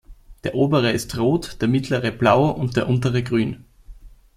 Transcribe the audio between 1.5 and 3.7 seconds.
der Mittlere Blau und der Untere grün.